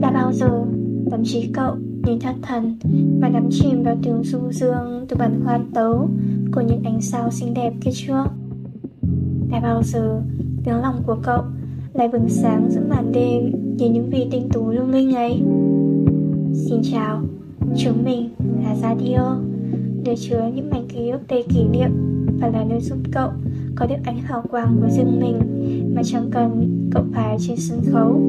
[0.00, 0.64] Đã bao giờ
[1.10, 2.76] tâm trí cậu như thất thần
[3.20, 6.08] Mà đắm chìm vào tiếng du dương Từ bản hoa tấu
[6.52, 8.24] Của những ánh sao xinh đẹp kia chưa
[9.50, 10.22] Đã bao giờ
[10.64, 11.42] tiếng lòng của cậu
[11.92, 15.42] Lại bừng sáng giữa màn đêm Như những vì tinh tú lung linh ấy?
[16.52, 17.22] Xin chào,
[17.76, 18.28] Chúng mình
[18.64, 19.36] là Radio
[20.04, 21.90] Nơi chứa những mảnh ký ức đầy kỷ niệm
[22.40, 23.30] Và là nơi giúp cậu
[23.76, 25.38] có được ánh hào quang của riêng mình
[25.94, 28.20] Mà chẳng cần cậu phải trên sân khấu.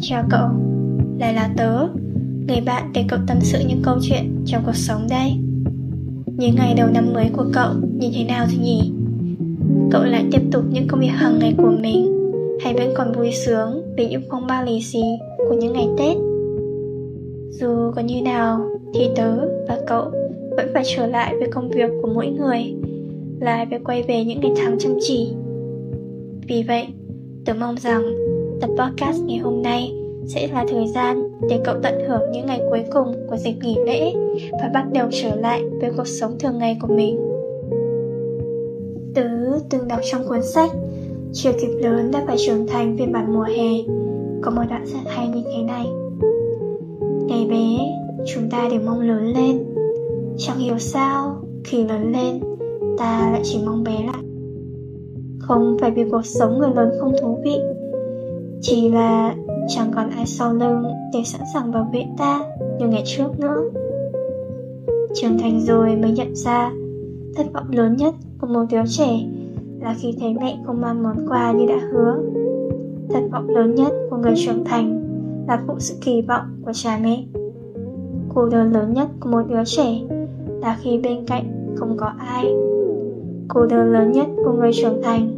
[0.00, 0.48] Chào cậu.
[1.18, 1.86] Lại là tớ
[2.48, 5.32] Người bạn để cậu tâm sự những câu chuyện trong cuộc sống đây.
[6.26, 8.92] Những ngày đầu năm mới của cậu như thế nào thì nhỉ?
[9.90, 12.30] Cậu lại tiếp tục những công việc hàng ngày của mình
[12.60, 15.02] Hay vẫn còn vui sướng vì những phong ba lì xì
[15.48, 16.16] của những ngày Tết?
[17.50, 18.60] Dù có như nào
[18.94, 19.36] thì tớ
[19.68, 20.04] và cậu
[20.56, 22.74] vẫn phải trở lại với công việc của mỗi người
[23.40, 25.32] Lại phải quay về những ngày tháng chăm chỉ.
[26.48, 26.86] Vì vậy,
[27.44, 28.02] tớ mong rằng
[28.60, 29.94] tập podcast ngày hôm nay
[30.26, 33.76] sẽ là thời gian để cậu tận hưởng những ngày cuối cùng của dịp nghỉ
[33.86, 34.12] lễ
[34.52, 37.18] và bắt đầu trở lại với cuộc sống thường ngày của mình.
[39.14, 39.28] Tớ
[39.70, 40.70] từng đọc trong cuốn sách
[41.34, 43.70] Chưa kịp lớn đã phải trưởng thành phiên bản mùa hè.
[44.42, 45.86] Có một đoạn rất hay như thế này.
[47.26, 47.78] Ngày bé,
[48.26, 49.64] chúng ta đều mong lớn lên.
[50.38, 52.40] Chẳng hiểu sao, khi lớn lên,
[52.98, 54.22] ta lại chỉ mong bé lại.
[55.38, 57.56] Không phải vì cuộc sống người lớn không thú vị
[58.66, 59.34] chỉ là
[59.68, 62.40] chẳng còn ai sau lưng để sẵn sàng bảo vệ ta
[62.78, 63.70] như ngày trước nữa.
[65.14, 66.72] Trưởng thành rồi mới nhận ra,
[67.36, 69.20] thất vọng lớn nhất của một đứa trẻ
[69.80, 72.18] là khi thấy mẹ không mang món quà như đã hứa.
[73.10, 75.00] Thất vọng lớn nhất của người trưởng thành
[75.48, 77.24] là phụ sự kỳ vọng của cha mẹ.
[78.34, 80.00] Cô đơn lớn nhất của một đứa trẻ
[80.46, 82.54] là khi bên cạnh không có ai.
[83.48, 85.30] Cô đơn lớn nhất của người trưởng thành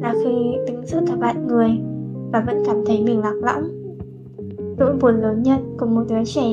[0.00, 1.78] là khi đứng giữa cả bạn người
[2.32, 3.62] và vẫn cảm thấy mình lạc lõng.
[4.78, 6.46] Nỗi buồn lớn nhất của một đứa trẻ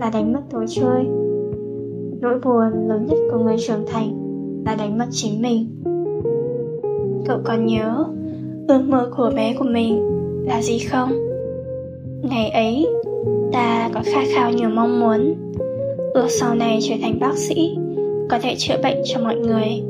[0.00, 1.04] là đánh mất thú chơi.
[2.20, 4.22] Nỗi buồn lớn nhất của người trưởng thành
[4.66, 5.82] là đánh mất chính mình.
[7.26, 8.04] Cậu còn nhớ
[8.68, 10.02] ước mơ của bé của mình
[10.46, 11.10] là gì không?
[12.22, 12.86] Ngày ấy,
[13.52, 15.34] ta có khát khao nhiều mong muốn.
[16.14, 17.76] Ước sau này trở thành bác sĩ,
[18.30, 19.82] có thể chữa bệnh cho mọi người.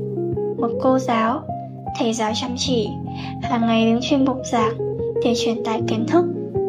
[0.56, 1.40] Một cô giáo,
[1.98, 2.88] thầy giáo chăm chỉ
[3.42, 4.85] hàng ngày đứng trên bục giảng
[5.24, 6.24] để truyền tải kiến thức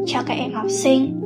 [0.06, 1.22] cho các em học sinh.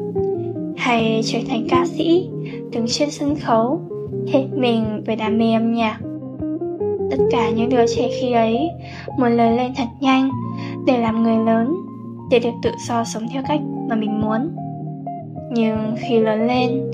[0.77, 2.29] Hay trở thành ca sĩ,
[2.71, 3.81] đứng trên sân khấu,
[4.27, 5.99] hết mình với đam mê âm nhạc.
[7.11, 8.69] Tất cả những đứa trẻ khi ấy
[9.19, 10.29] muốn lớn lên thật nhanh
[10.87, 11.75] để làm người lớn,
[12.31, 14.49] để được tự do sống theo cách mà mình muốn.
[15.51, 16.91] Nhưng khi lớn lên,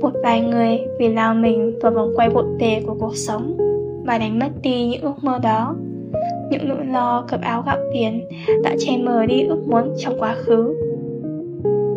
[0.00, 3.56] một vài người vì lao mình vào vòng quay bộn bề của cuộc sống
[4.04, 5.76] mà đánh mất đi những ước mơ đó
[6.50, 8.28] những nỗi lo cơm áo gạo tiền
[8.62, 10.74] đã che mờ đi ước muốn trong quá khứ.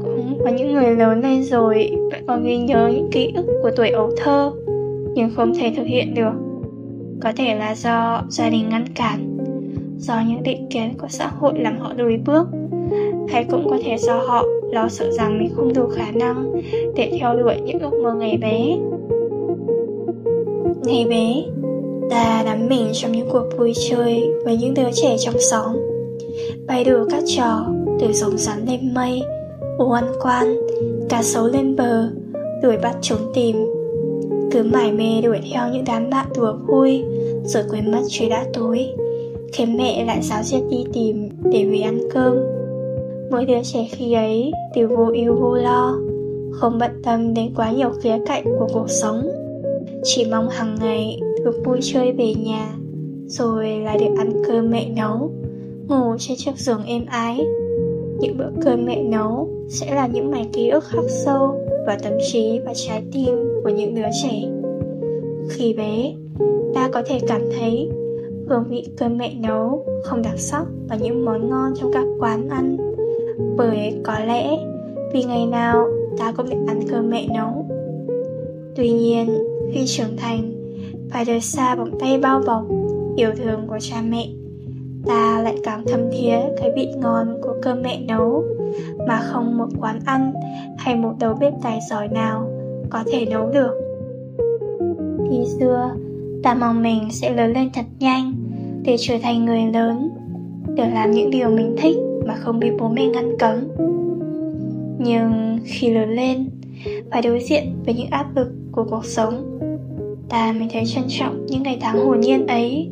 [0.01, 3.71] Cũng có những người lớn lên rồi, vẫn còn ghi nhớ những ký ức của
[3.75, 4.51] tuổi ấu thơ,
[5.13, 6.33] nhưng không thể thực hiện được.
[7.21, 9.37] Có thể là do gia đình ngăn cản,
[9.97, 12.47] do những định kiến của xã hội làm họ lùi bước,
[13.29, 16.61] hay cũng có thể do họ lo sợ rằng mình không đủ khả năng
[16.95, 18.77] để theo đuổi những ước mơ ngày bé.
[20.85, 21.43] Ngày bé
[22.09, 25.75] ta đắm mình trong những cuộc vui chơi với những đứa trẻ trong xóm.
[26.67, 27.65] Bày đủ các trò,
[27.99, 29.21] từ rồng rắn lên mây
[29.77, 30.57] ô ăn quan,
[31.09, 32.09] cá sấu lên bờ,
[32.63, 33.55] đuổi bắt trốn tìm.
[34.51, 37.03] Cứ mải mê đuổi theo những đám bạn đùa vui,
[37.43, 38.87] rồi quên mất trời đã tối.
[39.53, 42.37] Khiến mẹ lại giáo diết đi tìm để về ăn cơm.
[43.31, 45.97] Mỗi đứa trẻ khi ấy đều vô ưu vô lo,
[46.51, 49.29] không bận tâm đến quá nhiều khía cạnh của cuộc sống.
[50.03, 52.75] Chỉ mong hàng ngày được vui chơi về nhà,
[53.27, 55.31] rồi lại được ăn cơm mẹ nấu,
[55.87, 57.45] ngủ trên chiếc giường êm ái.
[58.19, 62.13] Những bữa cơm mẹ nấu sẽ là những mảnh ký ức khắc sâu vào tâm
[62.31, 64.41] trí và trái tim của những đứa trẻ.
[65.49, 66.13] Khi bé,
[66.73, 67.89] ta có thể cảm thấy
[68.47, 72.49] hương vị cơm mẹ nấu không đặc sắc và những món ngon trong các quán
[72.49, 72.77] ăn.
[73.57, 74.57] Bởi có lẽ
[75.13, 75.87] vì ngày nào
[76.17, 77.65] ta cũng được ăn cơm mẹ nấu.
[78.75, 79.27] Tuy nhiên,
[79.73, 80.52] khi trưởng thành
[81.13, 82.63] phải rời xa vòng tay bao bọc
[83.15, 84.27] yêu thương của cha mẹ.
[85.05, 88.43] Ta lại càng thấm thía cái vị ngon của cơm mẹ nấu,
[89.07, 90.33] mà không một quán ăn
[90.77, 92.49] hay một đầu bếp tài giỏi nào
[92.89, 93.73] có thể nấu được.
[95.29, 95.91] Khi xưa,
[96.43, 98.33] ta mong mình sẽ lớn lên thật nhanh
[98.83, 100.09] để trở thành người lớn
[100.67, 103.67] được làm những điều mình thích mà không bị bố mẹ ngăn cấm.
[104.99, 106.49] Nhưng khi lớn lên,
[107.11, 109.59] phải đối diện với những áp lực của cuộc sống
[110.33, 112.89] ta mới thấy trân trọng những ngày tháng hồn nhiên ấy.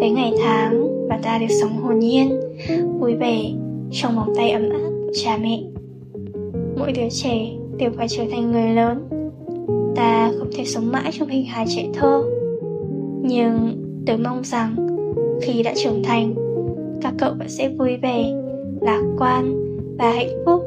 [0.00, 2.40] Cái ngày tháng mà ta được sống hồn nhiên,
[2.98, 3.40] vui vẻ,
[3.92, 5.62] trong vòng tay ấm áp của cha mẹ.
[6.78, 9.08] Mỗi đứa trẻ đều phải trở thành người lớn.
[9.96, 12.22] Ta không thể sống mãi trong hình hài trẻ thơ.
[13.22, 14.76] Nhưng tớ mong rằng
[15.42, 16.34] khi đã trưởng thành,
[17.02, 18.32] các cậu vẫn sẽ vui vẻ,
[18.80, 19.54] lạc quan
[19.98, 20.62] và hạnh phúc,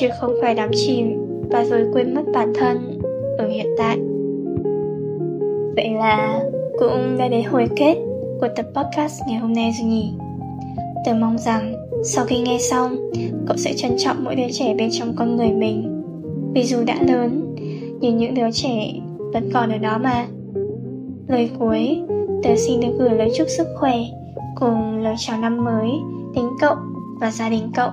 [0.00, 1.18] chứ không phải đắm chìm
[1.50, 3.00] và rồi quên mất bản thân
[3.38, 3.98] ở hiện tại
[5.78, 6.40] vậy là
[6.78, 7.96] cũng đã đến hồi kết
[8.40, 10.12] của tập podcast ngày hôm nay rồi nhỉ?
[11.04, 12.96] Tớ mong rằng sau khi nghe xong,
[13.46, 16.02] cậu sẽ trân trọng mỗi đứa trẻ bên trong con người mình.
[16.54, 17.54] Vì dù đã lớn,
[18.00, 18.92] nhưng những đứa trẻ
[19.32, 20.26] vẫn còn ở đó mà.
[21.28, 22.02] Lời cuối,
[22.42, 23.96] tớ xin được gửi lời chúc sức khỏe
[24.60, 25.90] cùng lời chào năm mới
[26.34, 26.74] đến cậu
[27.20, 27.90] và gia đình cậu.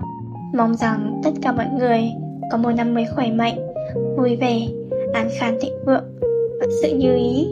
[0.54, 2.02] Mong rằng tất cả mọi người
[2.52, 3.58] có một năm mới khỏe mạnh,
[4.18, 4.68] vui vẻ,
[5.14, 6.06] an khang thịnh vượng
[6.60, 7.48] và sự như ý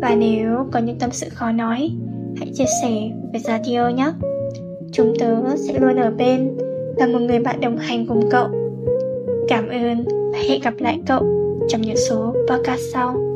[0.00, 1.90] và nếu có những tâm sự khó nói,
[2.36, 4.12] hãy chia sẻ với radio nhé.
[4.92, 6.56] Chúng tớ sẽ luôn ở bên
[6.96, 8.48] là một người bạn đồng hành cùng cậu.
[9.48, 11.26] Cảm ơn và hẹn gặp lại cậu
[11.68, 13.27] trong những số podcast sau.